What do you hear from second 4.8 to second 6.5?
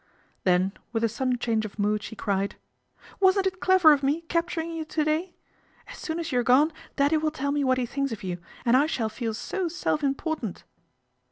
to day? As soon as you're